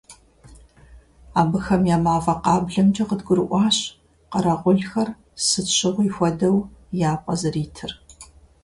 Абыхэм 1.41 1.81
я 1.95 1.97
мафӀэ 2.05 2.35
къаблэмкӀэ 2.43 3.03
къыдгурыӀуащ 3.09 3.77
къэрэгъулхэр, 4.31 5.09
сыт 5.45 5.67
щыгъуи 5.75 6.09
хуэдэу, 6.15 6.57
я 7.09 7.11
пӀэ 7.23 7.33
зэритыр. 7.39 7.91